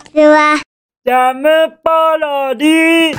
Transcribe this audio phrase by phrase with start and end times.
[0.00, 0.60] ちは。
[1.04, 1.48] ジャム
[1.82, 3.16] パロディ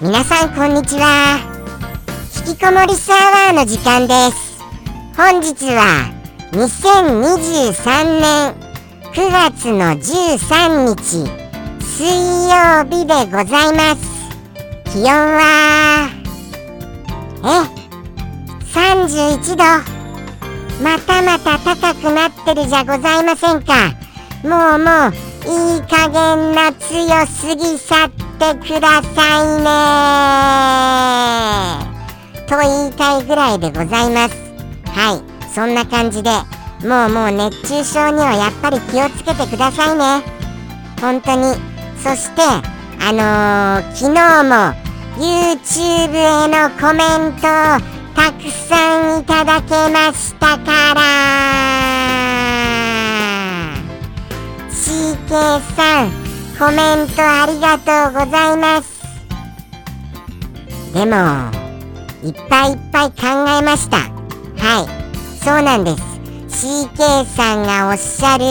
[0.00, 1.38] 皆さんこんにちは。
[2.46, 4.62] 引きこもりサーバーの時間です。
[5.16, 6.12] 本日は
[6.52, 8.54] 2023年
[9.12, 11.26] 9月の13日
[11.84, 12.06] 水
[12.48, 14.18] 曜日でございます。
[14.92, 16.08] 気温は
[17.44, 17.46] え
[18.72, 19.97] ？31度
[20.82, 23.92] またまた高くなってるじゃございませんか。
[24.44, 25.12] もうもう
[25.44, 29.46] いい加減な強すぎ去ってください
[31.82, 31.98] ね。
[32.46, 34.36] と言いたいぐらいでございます。
[34.86, 35.22] はい。
[35.52, 36.30] そんな感じで
[36.84, 40.22] もうもう熱中症にはやっぱり気をつけてくださいね。
[41.00, 41.56] 本当に。
[42.00, 42.42] そして
[43.00, 44.74] あのー、昨日も
[45.18, 47.48] YouTube へのコメント
[48.18, 51.00] たくさんいただけましたから。
[54.68, 56.10] CK さん
[56.58, 58.98] コメントありがとうございます。
[60.92, 61.14] でも
[62.24, 63.18] いっぱいいっぱい考
[63.56, 63.98] えました。
[63.98, 64.88] はい。
[65.38, 65.94] そうなんで
[66.48, 66.66] す。
[66.66, 68.44] CK さんがおっしゃる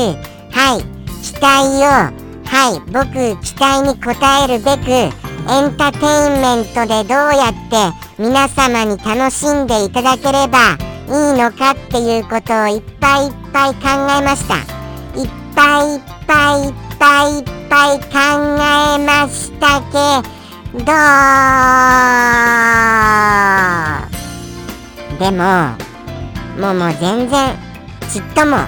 [0.50, 0.84] はい。
[1.22, 1.88] 期待を
[2.46, 2.80] はい。
[2.94, 3.12] 僕
[3.44, 3.96] 期待に応
[4.46, 5.12] えるべくエ
[5.60, 10.76] ンターテインメントでどうやって皆様に楽しんでいただければ
[11.08, 13.82] いいのかっていうことをいっぱいいっぱい考
[14.20, 14.56] えました。
[14.56, 18.08] いっぱいいっぱいいっぱいいっぱい考
[18.58, 19.98] えましたけ
[20.74, 20.86] ど
[25.20, 25.78] でも
[26.60, 27.56] もうもう全然
[28.12, 28.68] ちっともは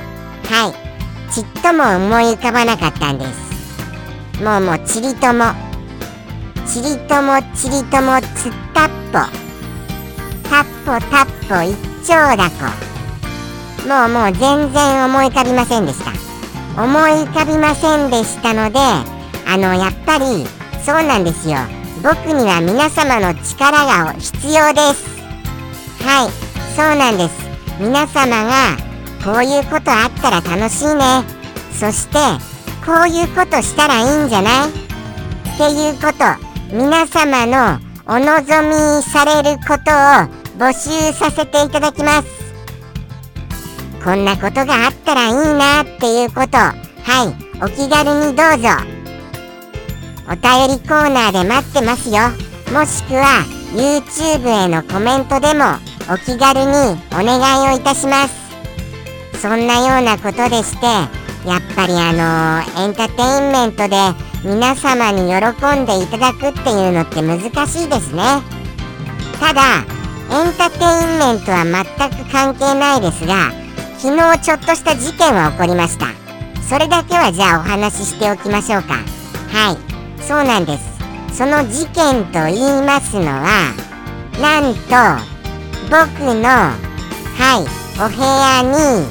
[0.67, 4.43] いちっとも思い浮かばなかったんです。
[4.43, 5.68] もうもうちりとも
[6.71, 9.17] ちりともちりともつったっぽ。
[10.47, 11.75] たっぽたっぽ一
[12.07, 12.55] 丁だこ。
[13.87, 16.11] もうもう全然思い浮かびませんでした。
[16.81, 20.45] 思い浮かびませんでしたのであのやっぱり
[20.85, 21.57] そうなんですよ。
[22.03, 25.09] 僕には皆様の力が必要です。
[26.05, 26.31] はい
[26.75, 27.33] そうなんです。
[27.79, 28.77] 皆様が
[29.25, 31.23] こういうことあったら楽しいね。
[31.73, 32.19] そして
[32.85, 34.69] こういうことしたらいいんじゃない？
[34.69, 34.71] っ
[35.57, 36.48] ていうこと。
[36.71, 42.27] 皆様のお望みされることを募集させていただきます。
[44.03, 46.57] こんなことがあったらいいなっていうこと。
[46.57, 48.69] はいお気軽にどうぞ。
[50.27, 52.29] お便りコーナーで待ってますよ。
[52.71, 53.43] もしくは
[53.73, 55.65] YouTube へのコメントでも
[56.07, 58.35] お気軽にお願いをいたします。
[59.41, 68.23] そんなようなことでしてやっぱりあのー、エンターテインメントで皆様に喜んでいただくっていうのって難しいですね。
[69.39, 69.85] ただ
[70.31, 73.51] エンターテインメントは全く関係ないですが
[73.97, 76.07] 昨日ちょっとした事件は起こりました。
[76.61, 78.93] それだけはじゃあお話ししておきましょうか。
[79.51, 80.21] はい。
[80.23, 81.37] そうなんです。
[81.37, 83.73] その事件と言いますのは
[84.39, 84.79] なんと
[85.89, 86.77] 僕のは
[87.57, 87.65] い
[87.97, 89.07] お部屋に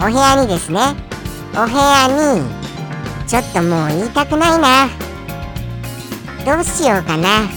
[0.00, 0.80] お部屋にですね。
[1.54, 2.59] お部屋に
[3.30, 4.88] ちょっともう言いたくないな。
[6.44, 7.48] どうしようかな。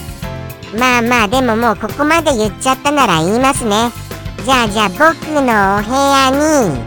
[0.78, 3.90] まあまあでももうここまで言っちゃったなら言いますね。
[4.44, 5.00] じゃあじゃあ僕
[5.32, 6.78] のお部屋に。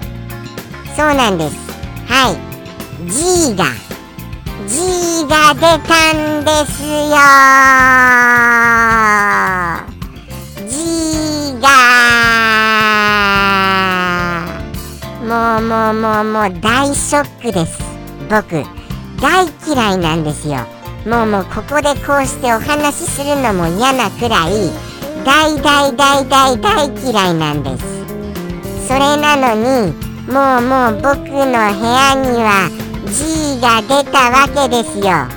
[0.95, 1.55] そうなんです。
[2.07, 2.37] はい。
[3.11, 3.65] G が
[4.69, 6.87] G が出たんですよ。
[10.65, 11.67] G が
[15.27, 17.77] もうもうもうもう大ショックです。
[18.29, 18.76] 僕。
[19.21, 20.57] 大嫌いなんですよ。
[21.05, 24.69] もうもうここでこうしてお話しするのも嫌なくらい
[25.25, 28.87] 大大大大大嫌いなんです。
[28.87, 29.93] それなのに
[30.31, 32.69] もうもう僕の部屋には
[33.05, 35.27] G が出たわけですよ。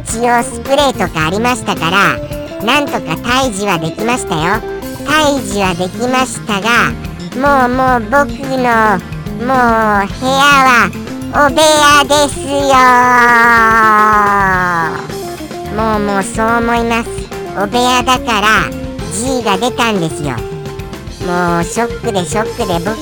[0.00, 2.16] 一応スプレーとかありましたから
[2.64, 4.60] なんとか退治はできましたよ。
[5.06, 6.92] 退治はできましたが
[7.36, 8.98] もうもう僕の
[9.38, 10.90] もう部屋は
[11.30, 12.48] お部屋ですよ。
[15.76, 17.10] もうもうそう思います。
[17.62, 18.70] お部屋だから
[19.12, 20.30] G が出たんですよ。
[21.26, 22.96] もうショックでショックで僕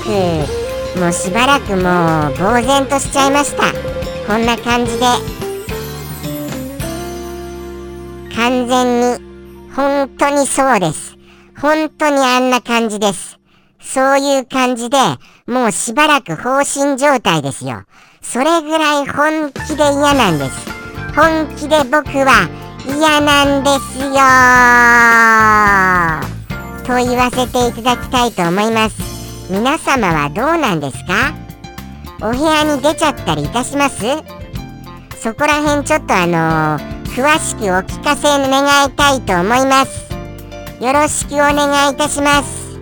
[1.00, 3.72] もうしばらくもう呆然としちゃいました。
[4.26, 5.06] こんな感じで
[8.34, 11.16] 完全に本当にそうです。
[11.60, 13.38] 本当にあんな感じです。
[13.80, 14.98] そういう感じで
[15.46, 17.84] もうしばらく放心状態ですよ。
[18.28, 20.52] それぐらい本気で嫌なんです。
[21.14, 22.48] 本気で僕は
[22.84, 24.06] 嫌なんですよ。
[26.84, 28.96] と言わせていただきたいと思います。
[29.50, 31.34] 皆様はどうなんですか？
[32.20, 34.04] お部屋に出ちゃったりいたします？
[35.22, 40.12] そこら辺ちょっとあのー、詳しくお聞かせ願いたいと思います。
[40.82, 42.76] よろしくお願いいたします。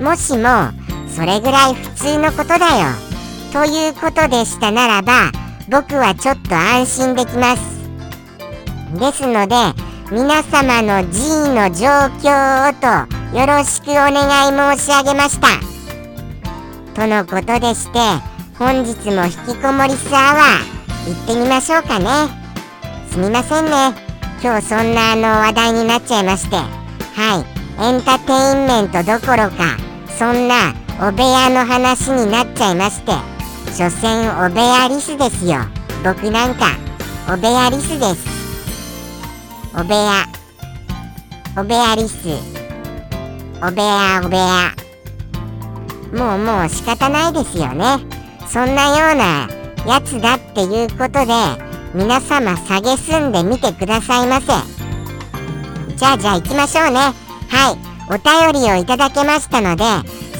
[0.00, 0.70] もしも
[1.08, 3.09] それぐらい普通のことだよ。
[3.52, 5.32] ということでしたならば
[5.68, 7.80] 僕はちょっと安心できます。
[8.96, 9.56] ですので
[10.12, 11.88] 皆様の G の状
[12.22, 12.86] 況をと
[13.36, 14.14] よろしくお願
[14.48, 15.48] い申し上げました。
[16.94, 17.98] とのことでして
[18.56, 22.06] 本日も引きこもりスアワー行ってみましょうかね。
[23.10, 23.70] すみませんね。
[24.40, 26.54] 今日そんなあの話題になっちゃいまして。
[26.56, 27.44] は
[27.80, 27.84] い。
[27.84, 29.76] エンターテインメントどころか
[30.16, 33.39] そんなお部屋の話になっちゃいまして。
[33.80, 35.56] 所詮お部屋リスですよ。
[36.04, 36.76] 僕なんか
[37.32, 38.28] お部屋リスです。
[39.74, 40.26] お部屋
[41.56, 42.14] お部屋リス。
[43.62, 44.74] お部屋お部屋。
[46.12, 47.96] もうもう仕方ないですよね。
[48.46, 49.48] そんなような
[49.86, 51.32] やつだっていうことで
[51.94, 54.48] 皆様下げすんでみてくださいませ。
[55.96, 56.98] じゃあじゃあ行きましょうね。
[57.48, 57.90] はい。
[58.12, 59.84] お便りをいただけましたので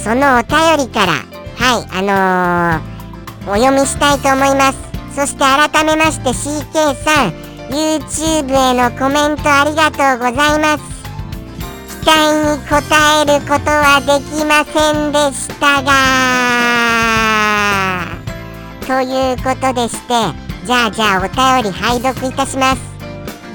[0.04, 1.12] そのお便りから
[1.56, 2.99] はいあのー、
[3.46, 4.78] お読みしたいと思います。
[5.14, 7.32] そして改めまして CK さん
[7.70, 10.82] YouTube へのコメントありがとうございます。
[12.00, 12.76] 期待に応
[13.22, 15.90] えることはできませんでしたが
[18.86, 20.14] ということでして
[20.66, 22.80] じゃあじゃあお便り拝読いたします。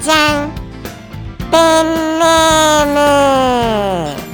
[0.00, 0.50] じゃん。
[1.50, 4.25] ペンネーム。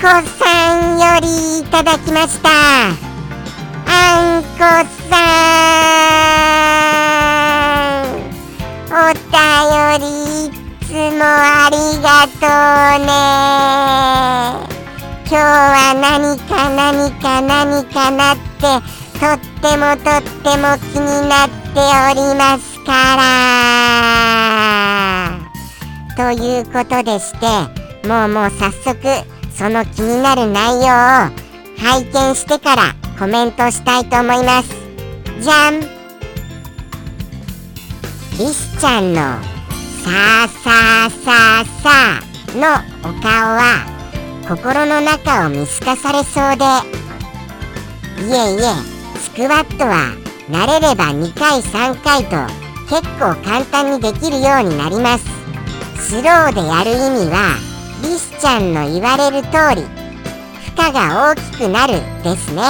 [0.00, 2.48] こさんよりいただきました。
[2.48, 4.48] あんこ
[5.10, 5.20] さ
[8.00, 8.16] ん
[8.88, 10.04] お便り
[10.46, 10.48] い
[10.86, 12.48] つもありがと
[12.96, 13.12] うね。
[15.28, 18.80] 今日は何か何か何かなって
[19.20, 22.90] とってもとっても気になっておりますか
[26.16, 26.16] ら。
[26.16, 27.44] ということでして
[28.08, 28.96] もうもう早速
[29.60, 30.86] その気になる内容を
[31.76, 34.70] 拝見してからコメントしたいと思います。
[35.38, 35.86] じゃんリ
[38.54, 39.20] スちゃんの
[40.02, 40.70] 「さあさ
[41.04, 42.22] あさあさあ」
[42.56, 43.84] のお顔は
[44.48, 46.64] 心の中を見透かされそうで
[48.24, 48.72] いえいえ
[49.20, 50.14] スクワットは
[50.48, 52.36] 慣れれば2回3回と
[52.88, 55.24] 結構簡単にできるようになります
[55.98, 57.69] スローでやる意味は
[58.02, 62.62] リスちゃんの言われる通り負荷が大きくなるですね。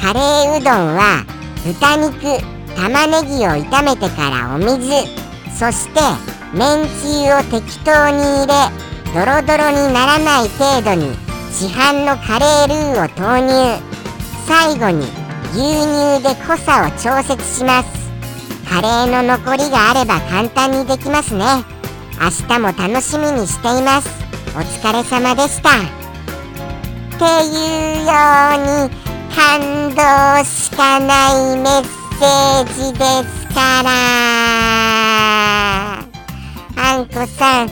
[0.00, 1.24] カレーうどんは
[1.64, 2.40] 豚肉
[2.74, 5.06] 玉ねぎを炒めてからお水
[5.56, 6.00] そして
[6.52, 8.52] めんつゆを適当に入れ
[9.14, 11.14] ドロドロにならない程度に
[11.52, 13.92] 市販のカレールーを投入。
[14.46, 15.06] 最後に
[15.52, 18.10] 牛乳で濃さを調節します。
[18.68, 21.44] カレーの残りがあれば簡単にできますね。
[22.22, 24.08] 明日も楽しみにしています。
[24.54, 25.70] お疲れ様でした。
[25.70, 25.72] っ
[27.18, 27.50] てい
[28.00, 28.12] うよ
[28.54, 28.94] うに
[29.34, 29.98] 感動
[30.44, 33.90] しかないメッセージですから。
[36.76, 37.70] あんこさんい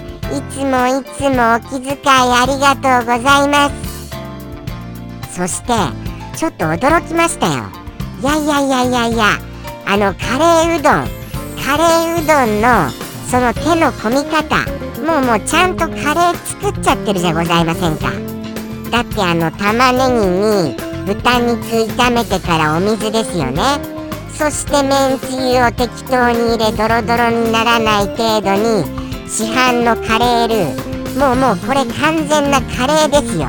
[0.51, 5.31] つもいつもお気遣いありがとうございます。
[5.31, 5.73] そして
[6.37, 7.71] ちょっと驚きましたよ。
[8.21, 9.39] いやいやいやいやいや
[9.87, 11.09] あのカレーうどん。
[11.65, 12.91] カレーうどんの
[13.31, 14.67] その手の込み方。
[15.07, 18.11] もうもうちゃんとカレー作っちゃってるじゃございませんか。
[18.91, 21.63] だってあの玉ねぎに豚肉
[21.95, 23.63] 炒めてからお水ですよね。
[24.37, 28.85] そしてめんつゆを適当に入れドロドロにならない程度に
[29.29, 31.17] 市販のカレールー。
[31.17, 33.47] もうもうこれ完全なカレーですよ。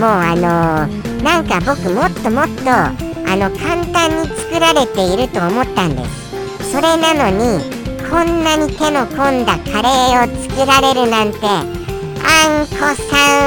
[0.00, 6.72] もうあのー、なんか僕もっともっとあの簡単に作られていると思ったんです。
[6.72, 7.81] それなのに
[8.12, 12.94] こんなに手の込んだカレーを作られるなんてあんこさん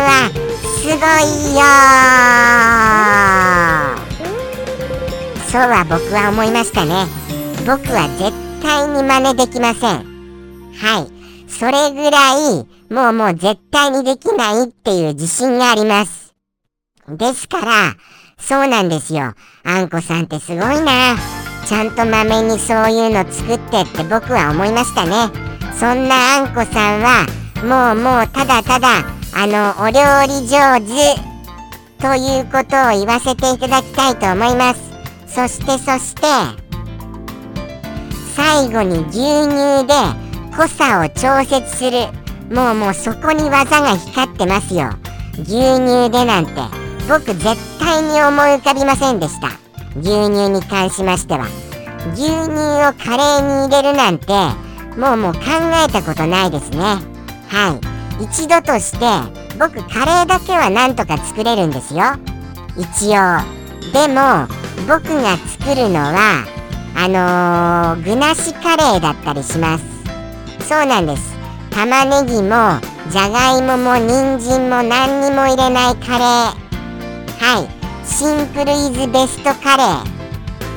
[0.02, 0.32] は
[0.82, 1.62] すごいよ
[5.52, 7.06] そうは僕は思いましたね。
[7.66, 10.04] 僕は絶対に真似できません。
[10.74, 11.50] はい。
[11.50, 16.34] それぐらいもうもう絶対にできないっていう自信があります。
[17.08, 17.96] ですから
[18.40, 19.36] そうなんですよ。
[19.64, 21.45] あんこさんってすごいな。
[21.66, 25.32] ちゃんとまめにそういうの作ってって僕は思いましたね。
[25.80, 27.26] そんなあんこさんは
[27.64, 29.04] もうもうただただ
[29.34, 31.20] あのお料理上手
[32.00, 34.82] ということを言わせていただきたいと思います。
[35.28, 36.22] そしてそして
[38.36, 39.94] 最後に牛乳で
[40.56, 42.08] 濃さを調節する。
[42.54, 44.92] もうもうそこに技が光ってますよ。
[45.34, 46.52] 牛乳でなんて
[47.10, 49.65] 僕絶対に思い浮かびませんでした。
[49.98, 51.48] 牛乳に関しましては
[52.14, 54.34] 牛乳をカレーに入れるなんて
[54.98, 55.42] もうもう考
[55.88, 56.78] えたことないですね。
[57.50, 57.80] は
[58.22, 58.24] い。
[58.24, 59.06] 一度として
[59.60, 62.04] 僕カレーだけはなんとか作れるんですよ。
[62.78, 63.40] 一応。
[63.92, 64.48] でも
[64.88, 66.46] 僕が作るのは
[66.96, 69.84] あのー、具なしカレーだったりします。
[70.68, 71.36] そうなんです。
[71.72, 76.66] 玉ねぎもじゃがいもも人参も何にも入れないカレー。
[77.38, 77.75] はい。
[78.08, 80.06] シンプルイズベストカレーっ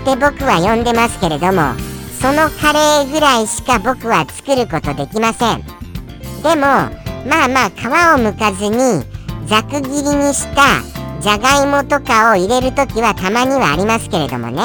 [0.04, 1.74] て僕は呼んでますけれども
[2.20, 5.62] そのカレーぐらいしか僕は作ることできません。
[6.42, 6.62] でも
[7.26, 9.04] まあまあ皮をむかずに
[9.46, 10.82] ざく切りにした
[11.20, 14.62] じゃがいもとかを入れるときはたまにはありますけれどもね。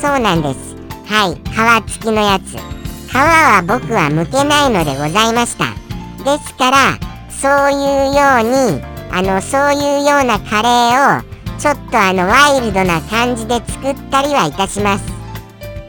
[0.00, 0.76] そうなんです。
[1.06, 2.56] はい皮付きのやつ。
[3.10, 5.66] 皮は僕は剥けないのでございました。
[6.24, 6.98] ですから
[7.30, 8.82] そういうように
[9.12, 15.04] あのそういうようなカレーをちょっとあのワイルドな感じで作ったりはいたします。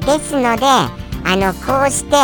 [0.05, 2.15] ですのであのこうして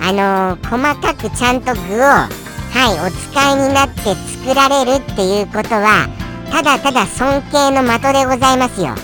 [0.00, 6.08] あの細かくちゃんと具をはいお使いになって作られるっていうことは
[6.50, 8.94] ただただ尊敬の的でございますよ。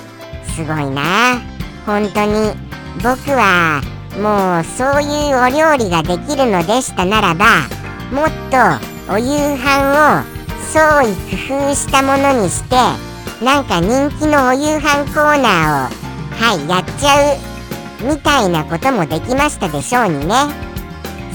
[0.55, 1.41] すごいな。
[1.87, 2.53] 本当に
[3.03, 3.83] 僕は
[4.21, 7.47] もうそういうお料理ができるのでしたならば
[8.11, 10.35] もっとお夕飯を
[10.73, 11.15] 創意
[11.49, 12.77] 工夫したものにして
[13.45, 20.35] なんか人気のお夕飯コーナーをはいやっちゃうみたいなこともできましたでしょうにね。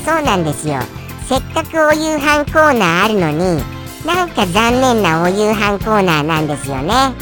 [0.03, 0.79] そうなんですよ。
[1.27, 3.61] せっかくお夕飯コーナーあるのに
[4.07, 7.13] なんか残念なお夕飯コーナーなんですよね。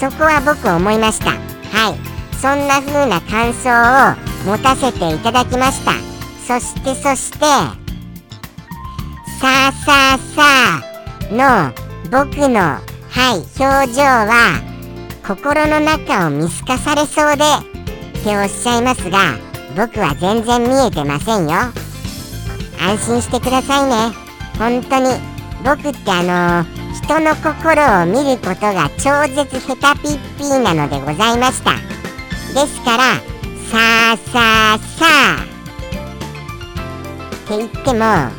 [0.00, 1.32] そこは僕思いました。
[1.32, 1.98] はい。
[2.40, 5.92] そんな風な感想を持たせていただきました。
[6.46, 7.76] そしてそしてさ
[9.42, 10.42] あさあさ
[11.30, 11.72] あの
[12.10, 12.78] 僕の
[13.16, 14.60] はい表情は
[15.26, 17.44] 心の中を見透かされそうで
[18.20, 19.38] っておっしゃいますが
[19.74, 21.54] 僕は全然見えてませんよ。
[22.78, 24.14] 安心してくださいね。
[24.58, 25.18] 本当に。
[25.64, 31.72] 僕ってあの人の心を見ることが超絶ヘタピッピーなのでございました。
[32.52, 33.14] ですから
[33.70, 35.44] さあさあさあ。
[37.34, 38.30] って言っても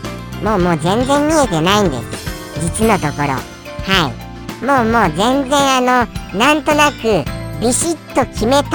[0.43, 2.61] もうもう全然見えてないんです。
[2.61, 3.29] 実のところ。
[3.29, 4.26] はい。
[4.61, 7.23] もうもう全然あのなんとなく
[7.61, 8.69] ビシッと決めた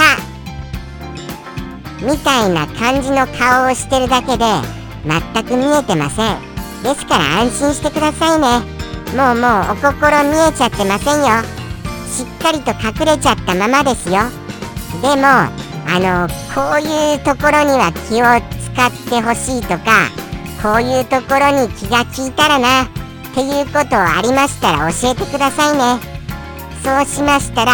[2.00, 4.44] みたいな感じの顔をしてるだけで
[5.04, 6.52] 全く見えてません。
[6.82, 8.60] ですから安心してくださいね。
[9.16, 11.42] もうもうお心見えちゃってませんよ。
[12.08, 14.20] しっかりと隠れちゃったままですよ。
[15.00, 15.48] でもあ
[15.98, 18.26] のこういうところには気を
[18.74, 20.08] 使ってほしいとか
[20.62, 23.01] こういうところに気が利いたらな。
[23.34, 26.00] ていうことありましたら教えてくださいね。
[26.82, 27.72] そうしましたら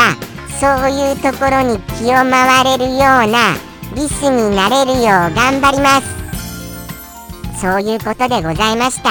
[0.60, 3.00] そういうところに気を回れるよう
[3.30, 3.54] な
[3.94, 7.60] リスになれるよう頑張ります。
[7.60, 9.10] そういうことでございました。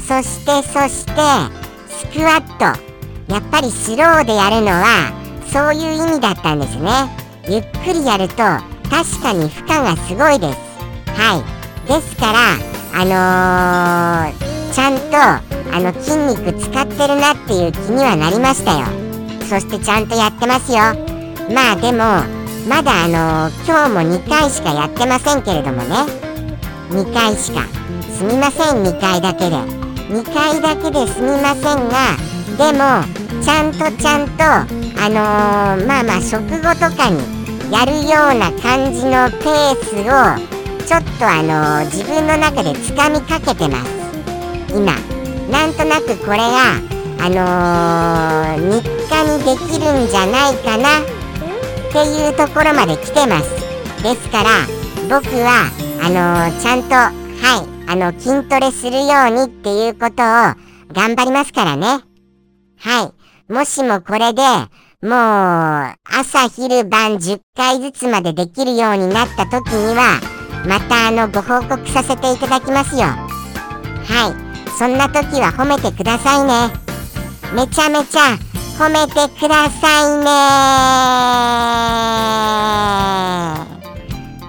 [0.00, 1.12] そしてそして
[1.88, 2.88] スクワット。
[3.28, 5.12] やっぱりスローでやるのは
[5.52, 6.90] そういう意味だったんですね。
[7.46, 10.58] ゆっくりやると確かに負荷がすごいです。
[11.20, 11.88] はい。
[11.88, 12.38] ですから
[12.94, 14.98] あのー、ちゃん
[15.42, 18.86] とあの筋肉使ってるなっていう気にはなりましたよ。
[19.48, 20.78] そしてちゃんとやってますよ。
[21.54, 22.22] まあでも
[22.68, 25.94] まだあの、今日も2回しかやってませんけれどもね。
[26.90, 27.66] 2回しか。
[28.12, 29.56] すみません2回だけで。
[30.08, 32.16] 2回だけですみませんが
[32.56, 33.04] でも
[33.42, 37.20] ちゃんとちゃんとあのー、まあまあ食後とかに
[37.70, 43.90] やるような感じのペースをちょっとあの自分の中でつかみかけてます。
[44.74, 45.17] 今。
[45.50, 51.04] なんとなくこれがあのー、日課にできるんじゃないかなっ
[51.92, 54.50] ていうところまで来てますですから
[55.08, 60.14] 僕はあのー、ちゃんとはいあの筋トレするようにっていうことを
[60.92, 61.86] 頑張りますからね
[62.78, 63.12] は
[63.48, 64.42] いもしもこれで
[65.00, 70.20] もう、朝昼晩10回ずつまでできるようになった時には、
[70.66, 73.02] またあの、ご報告させていただきますよ。
[73.02, 74.47] はい。
[74.78, 76.70] そんな時は褒めてくださいね。
[77.54, 78.38] めちゃめちゃ
[78.78, 80.36] 褒めてくださいね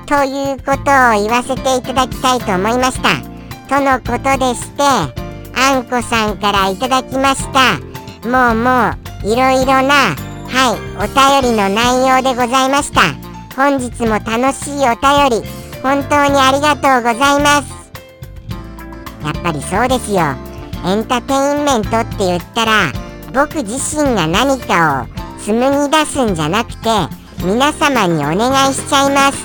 [0.06, 3.10] ということを言わせていただきたいと思いました。
[3.68, 4.84] とのことでして、
[5.56, 7.80] あんこさんからいただきました。
[8.28, 10.16] もうもう、いろいろな
[10.50, 13.02] はいお便りの内容でございました
[13.56, 15.48] 本日も楽しいお便り
[15.84, 17.79] 本当にありがとうございます
[19.24, 20.36] やっぱりそうですよ。
[20.86, 22.92] エンターテインメントって言ったら
[23.34, 26.90] 僕自身が何かを紡ぎ出すんじゃなくて
[27.44, 29.44] 皆様にお願いしちゃいます。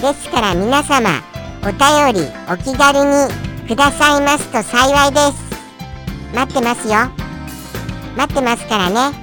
[0.00, 1.10] ですから皆様
[1.62, 5.48] お便りお気軽にくださいますと幸いです。
[6.34, 6.94] 待ってますよ。
[8.16, 9.16] 待ってますからね。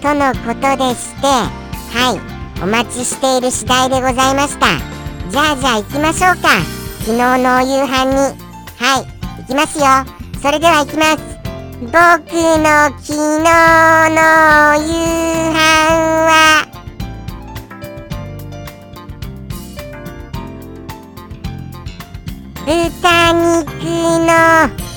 [0.00, 2.40] とのことでしてはい。
[2.62, 4.66] お待ちしている次第でございました。
[5.30, 6.48] じゃあじゃあ行きましょうか。
[7.00, 8.04] 昨日のお夕飯
[8.44, 8.49] に。
[8.80, 9.04] はい
[9.42, 9.84] 行きますよ。
[10.40, 11.18] それでは行きます。
[11.82, 13.44] 僕の昨日
[14.08, 14.24] の
[14.80, 14.88] 夕
[15.52, 15.60] 飯
[16.24, 16.64] は。
[22.64, 23.68] 豚肉
[24.24, 24.30] の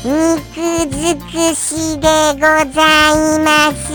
[0.06, 2.40] 肉尽くしでご
[2.72, 2.80] ざ
[3.12, 3.92] います。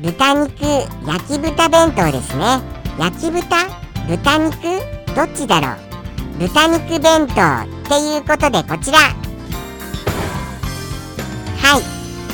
[0.00, 0.54] 豚肉
[1.04, 2.60] 焼き豚弁当ですね。
[2.96, 3.66] 焼き豚？
[4.06, 4.56] 豚肉？
[5.16, 5.87] どっちだろう？
[6.38, 8.98] 豚肉弁当っていうことでこちら。
[11.60, 11.82] はい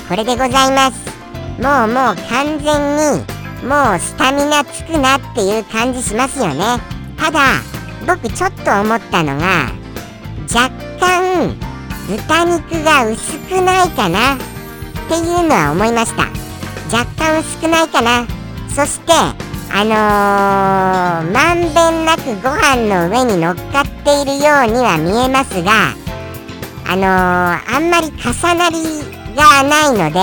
[0.08, 1.14] これでございます。
[1.58, 3.24] もうもう完全に
[3.66, 6.78] もうスタミナつくなっていう感じしますよね。
[7.16, 7.62] ただ
[8.06, 9.72] 僕ちょっと思ったのが
[10.52, 10.68] 若
[11.00, 11.56] 干
[12.06, 14.38] 豚肉が薄くないかなっ
[15.08, 16.24] ていうのは思いました。
[16.94, 18.26] 若干薄くないかな。
[18.68, 19.12] そして
[19.76, 25.94] あのー、まんべんなくご飯の上に乗っかっているようには見えますが
[26.86, 29.02] あのー、あんまり重なり
[29.34, 30.20] がないので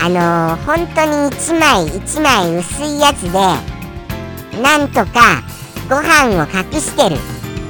[0.00, 3.38] あのー、本当に1枚1枚薄いやつで
[4.62, 5.42] なんとか
[5.90, 7.16] ご飯を隠してる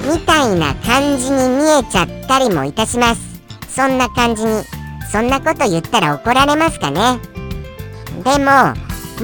[0.08, 3.40] みたいな感じに見えちゃったりもいたします。
[3.68, 4.62] そんな感じに
[5.10, 7.18] そんなこと言ったら怒られますかね。
[8.22, 8.72] でも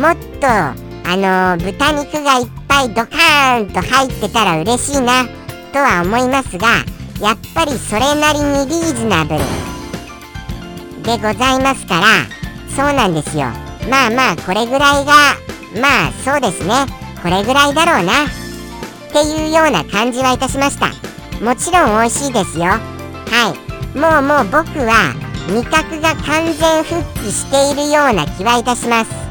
[0.01, 5.27] もっとあのー、豚肉がいっぱいドカーンと入ってたら嬉しいな
[5.73, 6.69] とは思いますが
[7.21, 9.41] やっぱりそれなりにリーズナブル
[11.03, 13.45] でございますからそうなんですよ。
[13.89, 15.13] まあまあこれぐらいが
[15.81, 16.75] まあそうですね。
[17.23, 18.25] これぐらいだろうな。
[18.25, 18.29] っ
[19.13, 20.89] ていうような感じはいたしました。
[21.45, 22.65] もちろん美味しいですよ。
[22.65, 22.81] は
[23.95, 23.99] い。
[23.99, 25.15] もうもう僕は
[25.49, 29.24] 味覚が完全復帰しているような気はいたします。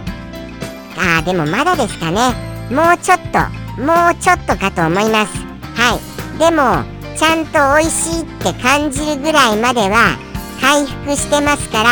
[1.06, 2.34] あーでもまだですかね。
[2.72, 3.39] もうちょっと
[3.82, 5.34] もうちょっとかと思います。
[5.76, 6.39] はい。
[6.39, 6.86] でも
[7.18, 10.18] ちゃんと美味しいって感じるぐらいまでは
[10.62, 11.89] 回復してますから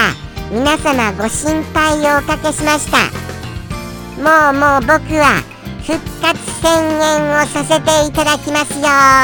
[0.49, 2.97] 皆様ご心配をおかけしました。
[4.21, 5.43] もうもう僕は
[5.85, 9.19] 復活宣言をさせていただきますよは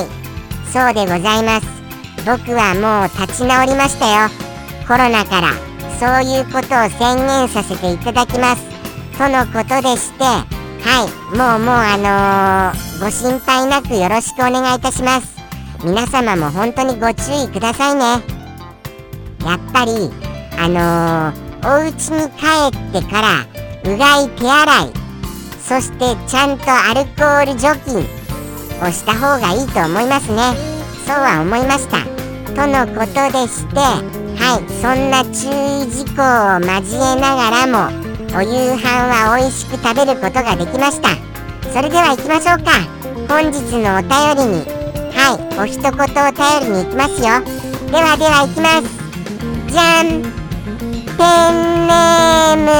[0.00, 0.06] い。
[0.72, 1.66] そうでございます。
[2.24, 4.30] 僕はもう立ち直りましたよ。
[4.86, 5.71] コロナから。
[6.02, 8.62] そういうことを宣言させていただきます。
[9.16, 15.36] とのことでしてはいもうもうあのー、ご心配なくよろしくお願いいたします。
[15.84, 18.02] 皆様も本当にご注意くださいね。
[19.46, 20.10] やっぱり
[20.58, 23.46] あのーお家に帰ってから
[23.84, 24.92] うがい手洗い
[25.60, 27.98] そしてちゃんとアルコール除菌
[28.84, 30.42] をした方がいいと思いますね。
[31.06, 31.98] そうは思いました。
[32.56, 37.86] とのことでしてはいそんな注意事項を交えながらも
[38.36, 41.10] お夕飯は美味しく食べることができました。
[41.72, 42.72] それでは行きましょうか。
[43.28, 44.66] 本日のお便りに。
[45.14, 46.10] はいお一言お便
[46.60, 47.28] りに行きますよ。
[47.92, 48.88] ではでは行きます。
[49.70, 50.06] じゃん。
[51.06, 52.70] ペンネーム。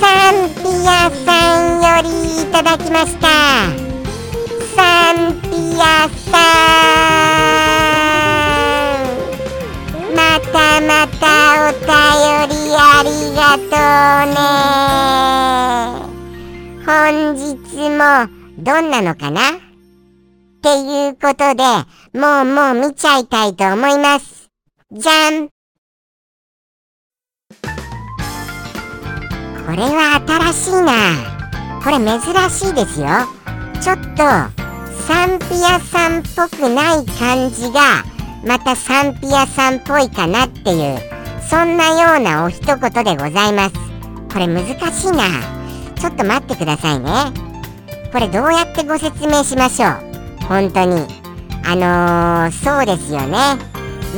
[0.00, 2.08] サンピアさんより
[2.42, 3.83] いただきました。
[4.76, 5.48] サンピ
[5.80, 6.38] アさ
[9.98, 10.18] んま
[10.52, 11.22] たまた
[11.68, 11.88] お便
[12.48, 13.64] りありがと
[14.30, 14.44] うね
[16.84, 16.88] 本
[17.36, 17.42] 日
[17.90, 18.02] も
[18.58, 19.40] どんなのかな？
[19.50, 19.52] っ
[20.62, 21.62] ていうことで
[22.18, 24.48] もうもう見ちゃいたいと思います。
[24.92, 25.48] じゃん
[29.66, 30.92] これは新しいな。
[31.82, 33.06] これ珍しいですよ。
[33.82, 34.22] ちょっと、
[35.06, 38.04] サンピアさんっぽくない感じが、
[38.46, 40.98] またサンピアさんっぽいかなっていう、
[41.48, 43.74] そんなようなお一言でございます。
[44.32, 45.24] これ難しいな。
[45.96, 47.10] ちょっと待ってくださいね。
[48.12, 50.44] これどうやってご説明しましょう？
[50.48, 51.06] 本当に。
[51.66, 53.38] あのー、そうですよね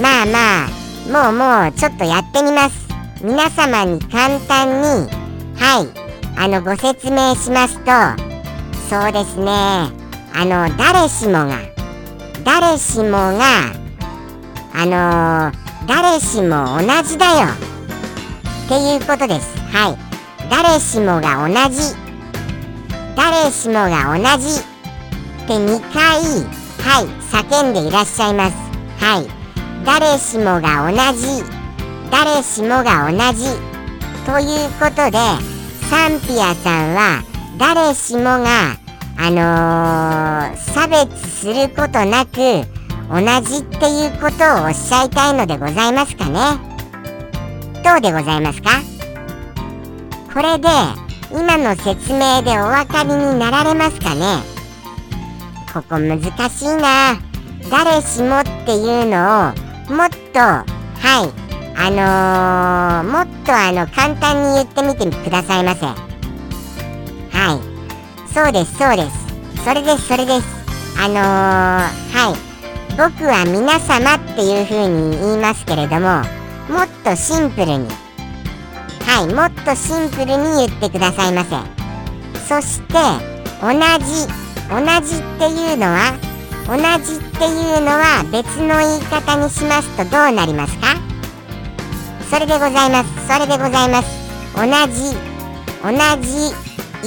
[0.03, 2.89] まあまあもうもうちょっとやってみます
[3.23, 5.09] 皆様に簡単に
[5.55, 7.93] はいあのご説明しますと
[8.91, 9.93] そうですね
[10.39, 11.59] あの誰しもが
[12.45, 13.87] 誰しもが
[14.79, 15.51] あの、
[15.89, 17.47] 誰しも同じだよ。
[18.67, 19.57] っていうことです。
[19.73, 19.99] はい。
[20.51, 21.95] 誰しもが同じ。
[23.17, 24.61] 誰しもが同じ。
[24.61, 26.21] って2回
[26.85, 28.57] はい叫んでいらっしゃいます。
[29.03, 29.27] はい。
[29.87, 31.43] 誰しもが同じ。
[32.11, 33.47] 誰しもが同じ。
[34.27, 35.19] ということで
[35.89, 37.23] サンピアさんは
[37.57, 38.86] 誰しもが
[39.19, 42.37] あのー、差別することなく
[43.09, 46.41] 同じっていうことをおっしゃいたいのでございますかね。
[47.83, 48.71] どうでございますか？
[50.33, 50.69] これで
[51.33, 54.43] 今の説明でお分かりになられますかね？
[55.73, 57.19] ここ難しいな。
[57.71, 59.53] 誰しもっていうのを
[59.93, 61.33] もっとはい
[61.79, 61.91] あ
[63.05, 65.87] のー、もっとあの簡単に言ってみてくださいませ。
[65.87, 65.95] は
[67.73, 67.76] い。
[68.37, 69.65] そうですそうです。
[69.65, 70.47] それですそれです。
[71.01, 72.37] あのー、はい。
[72.91, 76.21] 僕は皆様っていう風に言いますけれども
[76.69, 77.89] もっとシンプルに。
[79.07, 81.57] はいもっとシンプルに言ってくださいませ。
[82.47, 82.93] そして
[83.63, 84.29] 同じ
[84.69, 86.13] 同じっていうのは
[86.67, 90.89] 同じっていうのは別の言い方にしますとどうなりますか？
[92.31, 93.27] それでございます。
[93.27, 94.11] それでございます。
[94.55, 95.17] 同じ
[95.83, 95.89] 同
[96.21, 96.49] じ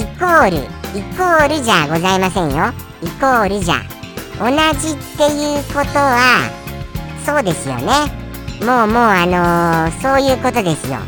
[0.02, 2.72] イコールイコールじゃございませんよ。
[3.02, 3.76] イコールじゃ。
[4.40, 6.50] 同じっていうことは
[7.24, 7.86] そうですよね。
[8.64, 10.98] もうもうあのー、そういうことですよ。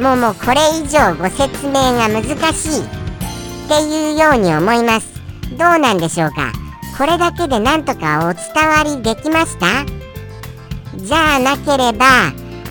[0.00, 2.22] もうもうこれ以上ご説明が難
[2.52, 2.88] しいっ
[3.68, 5.08] ていうように思います。
[5.56, 6.52] どうなんでしょうか。
[6.96, 9.86] これだけでなんとかお伝わりできました？
[10.96, 12.06] じゃあなければ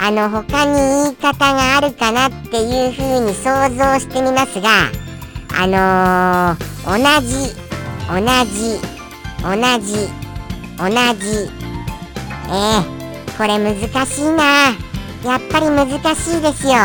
[0.01, 4.69] あの他に言い方があるかなっていうふうに想像してみますが
[5.59, 7.55] あのー、同じ
[8.07, 8.79] 同じ
[9.41, 10.07] 同じ
[10.77, 10.87] 同
[11.19, 11.49] じ。
[12.49, 14.75] えー、これ難しいな。
[15.25, 16.75] やっぱり難しいですよ。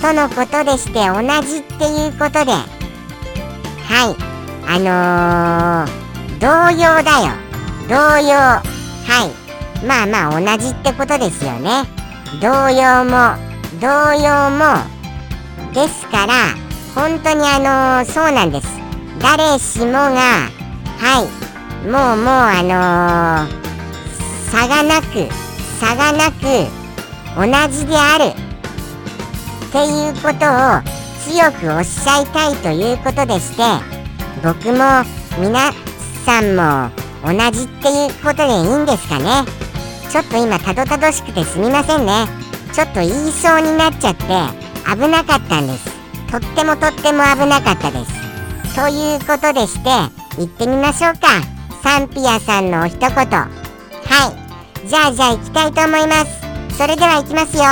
[0.00, 2.52] とのことでして同じっていうことで。
[2.52, 4.16] はい。
[4.66, 7.34] あのー、同様だよ。
[7.88, 8.34] 同様。
[8.34, 8.62] は
[9.26, 9.84] い。
[9.86, 11.84] まあまあ同じってことですよね。
[12.40, 13.36] 同様も
[13.78, 14.96] 同様も。
[15.74, 16.65] ですから
[16.96, 18.66] 本当にあの、そうなんです。
[19.20, 20.48] 誰しもが
[20.98, 21.86] はい。
[21.86, 23.66] もうもうあの、
[24.50, 25.28] 差がなく
[25.78, 26.42] 差がなく
[27.36, 28.24] 同じである。
[29.66, 33.62] っていうことを強くおっしゃいたいということでして
[34.42, 35.04] 僕も
[35.38, 35.72] 皆
[36.24, 36.90] さんも
[37.22, 39.44] 同じっていうことでいいんですかね。
[40.08, 42.26] ちょっと今たどたどしくてすみませんね。
[42.72, 44.24] ちょっと言いそうになっちゃって
[44.88, 45.95] 危なかったんです。
[46.40, 48.12] とってもとっても危なかったです。
[48.74, 49.88] ということでして
[50.38, 51.28] 行ってみましょうか。
[51.82, 53.08] サンピアさんのお一言。
[53.08, 54.86] はい。
[54.86, 56.42] じゃあじゃあ行きたいと思います。
[56.76, 57.62] それでは行きますよ。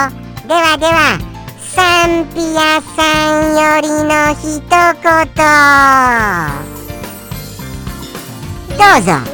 [0.49, 1.19] ではでは
[1.61, 3.03] サンピアさ
[3.39, 4.73] んよりの一言。
[8.79, 9.34] どうぞ。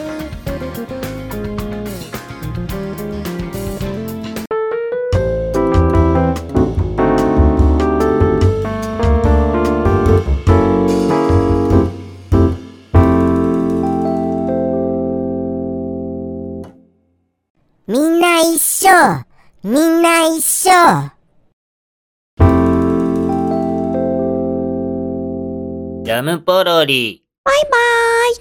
[19.62, 20.70] みんな一緒
[26.02, 27.22] ジャムポロリ。
[27.44, 28.36] バイバーイ。